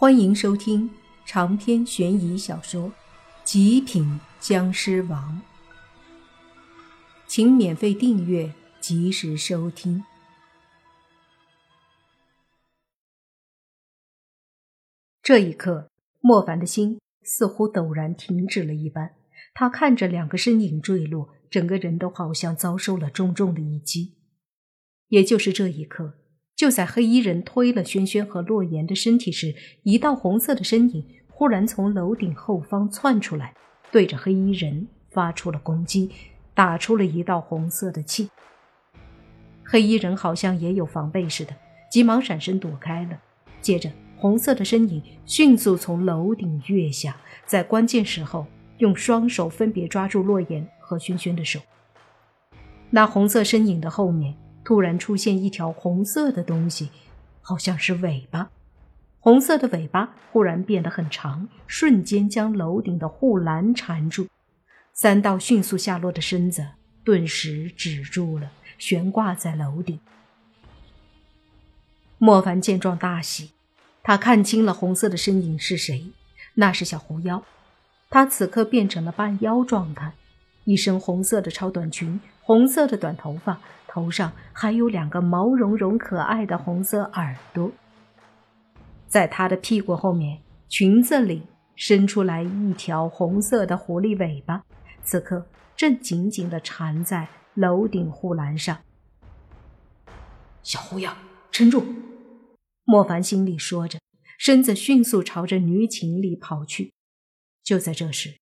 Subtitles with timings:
[0.00, 0.88] 欢迎收听
[1.26, 2.88] 长篇悬疑小说
[3.42, 5.42] 《极品僵尸王》，
[7.26, 10.04] 请免费订阅，及时收听。
[15.20, 15.90] 这一刻，
[16.20, 19.16] 莫凡的心似乎陡然停止了一般。
[19.52, 24.14] 他看着两个身影坠落，整个人都好像遭受了重重的一击。
[25.08, 26.14] 也就是这一刻。
[26.58, 29.54] 就在黑衣人推了轩轩和洛言的身体时，
[29.84, 33.54] 一道红色的身影忽然从楼顶后方窜出来，
[33.92, 36.10] 对着黑衣人发出了攻击，
[36.54, 38.28] 打出了一道红色的气。
[39.62, 41.54] 黑衣人好像也有防备似的，
[41.92, 43.20] 急忙闪身躲开了。
[43.62, 48.44] 接着，红色的身影迅速从楼顶跃下，在关键时候
[48.78, 51.60] 用双手分别抓住洛言和轩轩的手。
[52.90, 54.34] 那红色身影的后面。
[54.68, 56.90] 突然出现一条红色的东西，
[57.40, 58.50] 好像是尾巴。
[59.18, 64.28] 红色的尾巴忽然变得很长，瞬间将楼顶的护栏缠住。
[64.92, 66.66] 三道迅速下落的身子
[67.02, 69.98] 顿时止住了，悬挂在楼顶。
[72.18, 73.52] 莫凡见状大喜，
[74.02, 76.12] 他看清了红色的身影是谁，
[76.52, 77.42] 那是小狐妖。
[78.10, 80.12] 他此刻变成了半妖状态，
[80.64, 83.58] 一身红色的超短裙，红色的短头发。
[83.88, 87.72] 头上还有两个毛茸茸可爱的红色耳朵，
[89.08, 91.42] 在他的屁股后面，裙子里
[91.74, 94.62] 伸出来一条红色的狐狸尾巴，
[95.02, 98.78] 此刻正紧紧地缠在楼顶护栏上。
[100.62, 101.16] 小狐妖，
[101.50, 101.82] 撑住！
[102.84, 103.98] 莫凡心里说着，
[104.38, 106.92] 身子迅速朝着女寝里跑去。
[107.64, 108.36] 就在这时，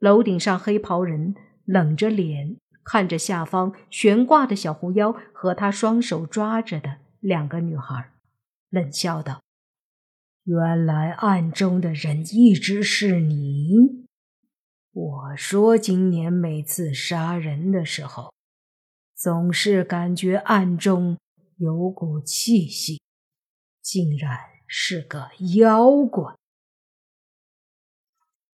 [0.00, 2.56] 楼顶上黑袍人冷着脸。
[2.90, 8.14] 看着下方悬挂的小狐妖和他双手抓着的两个女孩，
[8.70, 9.42] 冷笑道
[10.44, 14.06] ：“原来暗中的人一直是你。
[14.90, 18.32] 我说今年每次杀人的时候，
[19.14, 21.18] 总是感觉暗中
[21.58, 23.02] 有股气息，
[23.82, 25.28] 竟然是个
[25.58, 26.34] 妖怪。”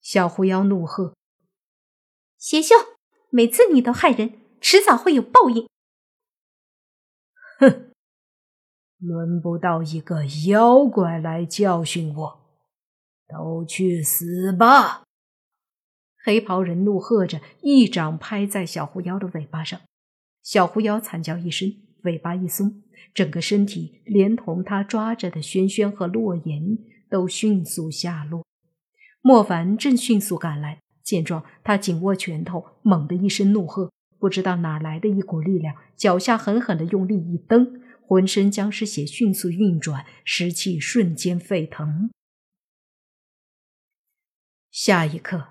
[0.00, 1.14] 小狐妖怒喝
[2.38, 2.74] ：“邪修！”
[3.34, 5.66] 每次你都害人，迟早会有报应。
[7.58, 7.90] 哼，
[9.00, 12.40] 轮不到一个妖怪来教训我，
[13.26, 15.04] 都去死吧！
[16.22, 19.80] 黑袍人怒喝着，一掌拍在小狐妖的尾巴上。
[20.42, 22.82] 小狐妖惨叫一声，尾巴一松，
[23.14, 26.76] 整个身体连同他抓着的轩轩和洛言
[27.08, 28.44] 都迅速下落。
[29.22, 30.81] 莫凡正迅速赶来。
[31.02, 42.10] 见状，他紧握拳头，猛地一声怒喝，不知道哪来的一股力量，脚下狠狠地用力一蹬，浑身僵尸血迅速运转，湿气瞬间沸腾。
[44.70, 45.48] 下一刻，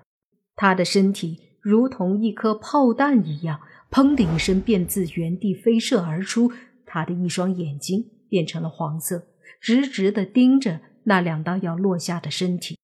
[0.56, 3.60] 他的身体如同一颗炮弹一样，
[3.90, 6.52] 砰的一声便自原地飞射而出。
[6.84, 9.28] 他的一双眼睛变成了黄色，
[9.60, 12.76] 直直地盯着那两道要落下的身体。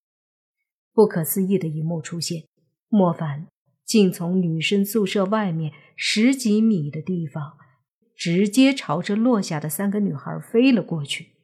[0.94, 2.47] 不可思议的一幕出现。
[2.88, 3.46] 莫凡
[3.84, 7.58] 竟从女生宿舍外面十几米的地方，
[8.16, 11.34] 直接朝着落下的三个女孩飞了过去。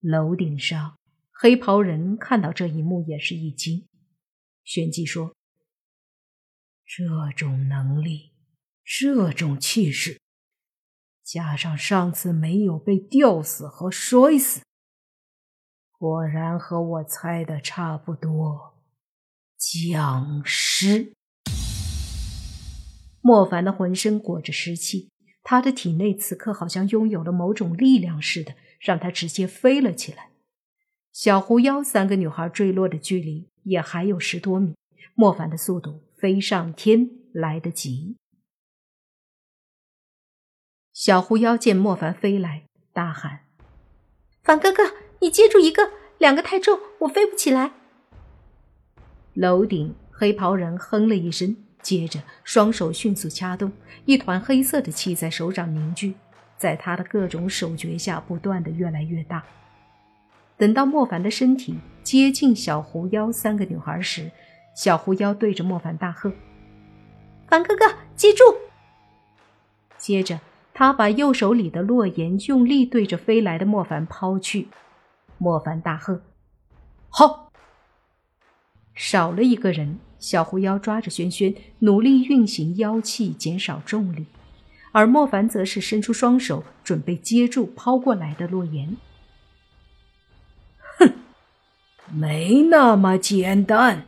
[0.00, 0.98] 楼顶上，
[1.30, 3.88] 黑袍人看到这一幕也是一惊。
[4.64, 5.34] 旋即说
[6.84, 7.04] ：“这
[7.36, 8.32] 种能力，
[8.84, 10.20] 这种气势，
[11.22, 14.62] 加上上次没有被吊死和摔死，
[15.96, 18.81] 果然和我猜的差不多。”
[19.64, 21.12] 僵尸，
[23.20, 25.08] 莫凡的浑身裹着湿气，
[25.44, 30.30] 他的体内此刻好像拥有了某种力量似的，让他直接飞了起来。
[31.12, 34.74] 小狐妖三个女孩坠落的距离也还有十多米，
[35.14, 38.16] 莫凡的速度飞上天来得及。
[40.92, 43.44] 小狐妖见莫凡飞来，大喊
[44.42, 44.82] ：“凡哥哥，
[45.20, 47.74] 你接住一个，两个太重，我飞不起来。”
[49.34, 53.72] 楼顶，黑袍人哼了一声，接着双手迅速掐动，
[54.04, 56.14] 一团黑色的气在手掌凝聚，
[56.58, 59.42] 在他的各种手诀下不断的越来越大。
[60.58, 64.30] 等到莫凡的身体接近小狐妖三个女孩时，
[64.76, 66.30] 小狐妖对着莫凡大喝
[67.48, 68.44] ：“凡哥哥，记住！”
[69.96, 70.40] 接着
[70.74, 74.68] 他把右手里的洛言用力对着飞来的莫凡抛去，
[75.38, 76.22] 莫凡大喝
[77.08, 77.50] ：“好！”
[78.94, 84.24] 少了一个人，小狐妖抓着轩轩，努力运行妖气，减少重力；
[84.92, 88.96] 而莫凡则是伸出双手，准备接住抛过来的洛言。
[90.98, 91.12] 哼，
[92.12, 94.06] 没那么简单。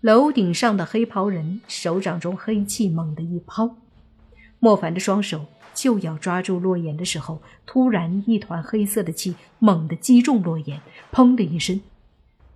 [0.00, 3.76] 楼顶上的黑袍人手掌中黑气猛地一抛，
[4.60, 10.80] 莫凡的双手就要抓住洛言的时候，突然一团黑色的气猛地击中洛言，
[11.10, 11.80] 砰的一声，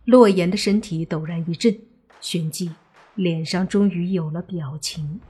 [0.05, 1.79] 洛言的身体陡然一震，
[2.21, 2.71] 旋即
[3.15, 5.21] 脸上终于有了表情。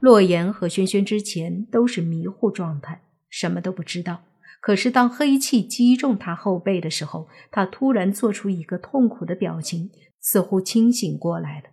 [0.00, 4.22] 洛言和轩轩之前都是迷糊状态，什么都不知道。
[4.60, 9.90] 可是当黑气击中他后背的时候，他突然做出一个痛苦的表情。
[10.18, 11.68] 似乎清醒过来了。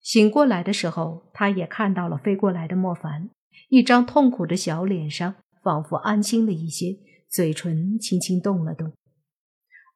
[0.00, 3.28] 醒过来的时候，他也看到了飞过来的莫凡，
[3.68, 6.96] 一张痛苦的小脸上仿佛安心了一些，
[7.28, 8.90] 嘴唇轻轻动了动。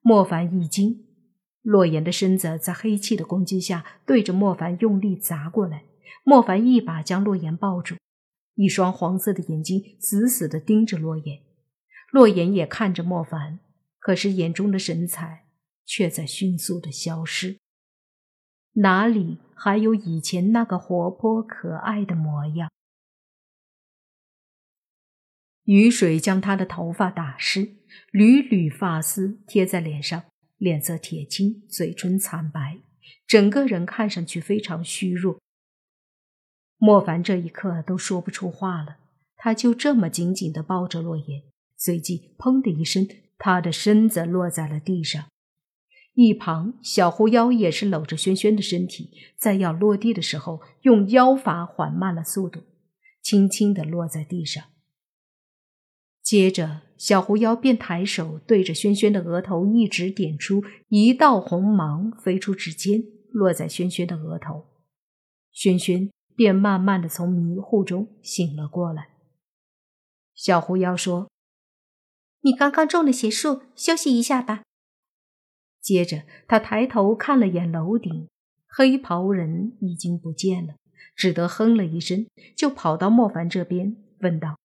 [0.01, 1.07] 莫凡一惊，
[1.63, 5.85] 洛言的身子在黑气的攻击下对着莫凡用力砸过来。
[6.25, 7.97] 莫凡一把将洛言抱住，
[8.55, 11.41] 一双黄色的眼睛死死地盯着洛言。
[12.11, 13.61] 洛言也看着莫凡，
[13.99, 15.47] 可是眼中的神采。
[15.87, 17.59] 却在迅速的消失，
[18.75, 22.71] 哪里还有以前那个活泼可爱的模样？
[25.65, 27.75] 雨水将他的头发打湿，
[28.11, 30.25] 缕缕发丝贴在脸上，
[30.59, 32.79] 脸色铁青，嘴唇惨白，
[33.27, 35.39] 整个人看上去非常虚弱。
[36.79, 38.97] 莫凡这一刻都说不出话了，
[39.37, 41.43] 他就这么紧紧的抱着洛言，
[41.77, 43.07] 随即砰的一声，
[43.37, 45.27] 他的身子落在了地上。
[46.15, 52.63] 一旁，小狐妖也是搂着轩轩的身体，在要落地的时候，用妖法缓慢了速度，
[53.23, 54.65] 轻轻地落在地上。
[56.23, 64.67] 接着，小狐妖便抬手对着轩轩的额头一指点出，一道红芒飞出指尖，落在轩轩的额头。
[65.51, 69.09] 轩轩便慢慢的从迷糊中醒了过来。
[70.35, 71.31] 小狐妖说
[72.45, 74.65] ：“你刚刚中了邪术，休息一下吧。”
[75.81, 78.29] 接着，他抬头看了眼楼顶，
[78.67, 80.75] 黑袍人已经不见了，
[81.17, 84.59] 只得哼了一声，就跑到莫凡这边，问道：“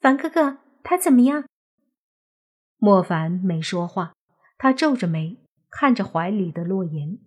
[0.00, 1.44] 凡哥哥，他怎么样？”
[2.78, 4.14] 莫凡没说话，
[4.58, 5.38] 他皱着眉
[5.70, 7.18] 看着怀里的洛言。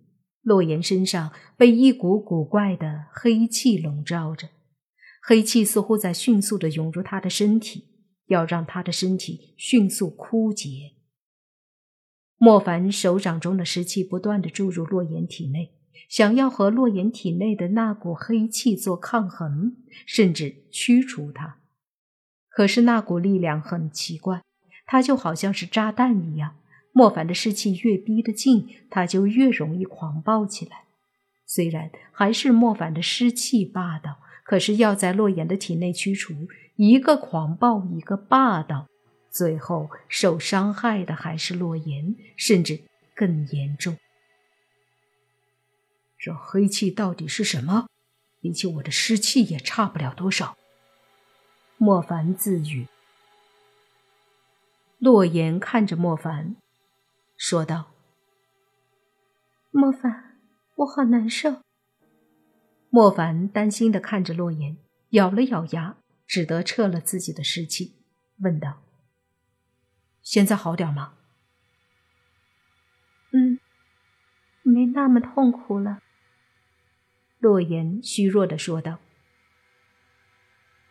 [0.42, 4.50] 洛言身上被一股古怪的黑气笼罩着，
[5.20, 7.88] 黑气似乎在迅速的涌入他的身体，
[8.26, 10.92] 要让他的身体迅速枯竭。
[12.36, 15.74] 莫凡手掌中的湿气不断的注入洛言体内，
[16.08, 19.76] 想要和洛言体内的那股黑气做抗衡，
[20.06, 21.60] 甚至驱除它。
[22.56, 24.40] 可是那股力量很奇怪，
[24.86, 26.56] 它就好像是炸弹一样。
[26.90, 30.84] 莫凡的湿气越逼得近，他就越容易狂暴起来。
[31.44, 38.86] 虽然还是莫凡的湿气霸道，可是要在洛言的体内驱除，一个狂暴，一个霸道。
[39.30, 42.80] 最后受伤害的还是洛言，甚至
[43.14, 43.98] 更严重。
[46.18, 47.88] 这黑气到底是什么？
[48.40, 50.56] 比起我的湿气也差不了多少。
[51.78, 52.88] 莫凡自语。
[54.98, 56.56] 洛言看着莫凡，
[57.36, 57.92] 说道
[59.70, 60.38] ：“莫凡，
[60.76, 61.62] 我好难受。”
[62.88, 64.78] 莫凡担心的看着洛言，
[65.10, 67.94] 咬了咬牙，只得撤了自己的湿气，
[68.38, 68.82] 问道。
[70.22, 71.12] 现在好点吗？
[73.32, 73.60] 嗯，
[74.62, 76.00] 没那么痛苦了。
[77.38, 78.98] 洛言虚弱的说道。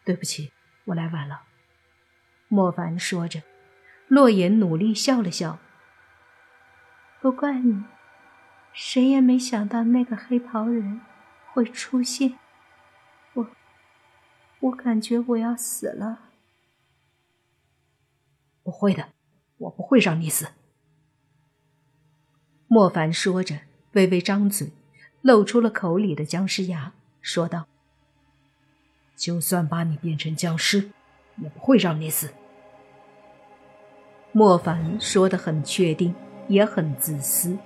[0.06, 0.51] 对不起，
[0.86, 1.44] 我来晚了。
[2.48, 3.42] 莫凡说着，
[4.08, 5.60] 洛言努力笑了笑。
[7.22, 7.84] 不怪你，
[8.74, 11.01] 谁也没想到那个黑袍人
[11.51, 12.38] 会出现。
[13.34, 13.48] 我，
[14.60, 16.30] 我感觉我要死了。
[18.63, 19.10] 不会的。
[19.58, 20.50] 我不会让你死。”
[22.68, 23.62] 莫凡说着，
[23.94, 24.74] 微微张嘴，
[25.22, 27.68] 露出了口里的僵尸牙，说道
[29.15, 30.89] ：“就算把你变成僵尸，
[31.38, 32.29] 也不会让你死。”
[34.31, 36.13] 莫凡说的很确定，
[36.48, 37.57] 也很自私，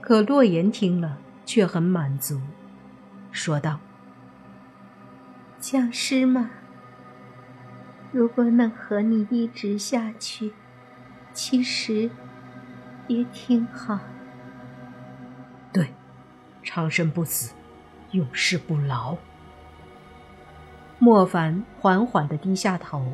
[0.00, 2.40] 可洛言听了却很满足，
[3.30, 3.80] 说道
[5.60, 6.50] ：“僵尸嘛，
[8.10, 10.52] 如果能和你一直下去。”
[11.34, 12.10] 其实
[13.08, 13.98] 也挺好。
[15.72, 15.94] 对，
[16.62, 17.54] 长生不死，
[18.10, 19.16] 永世不老。
[21.04, 23.04] 莫凡缓缓的低下头，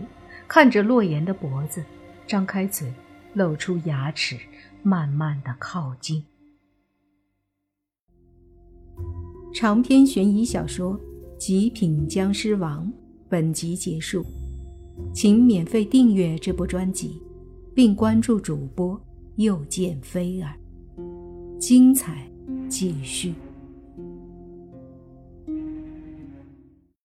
[0.47, 1.83] 看着洛言的脖子，
[2.26, 2.92] 张开嘴，
[3.33, 4.38] 露出牙齿，
[4.83, 6.23] 慢慢的靠近。
[9.54, 10.92] 长篇悬疑小说
[11.38, 12.85] 《极品僵尸王》
[13.26, 14.23] 本集结束，
[15.14, 17.23] 请免费订阅这部专辑。
[17.75, 19.00] 并关注主播，
[19.37, 20.52] 又见菲儿。
[21.59, 22.28] 精彩
[22.68, 23.33] 继续。